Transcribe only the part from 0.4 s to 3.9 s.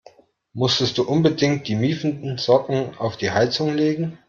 Musstest du unbedingt die miefenden Socken auf die Heizung